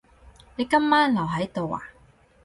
[0.55, 1.83] 你今晚留喺度呀？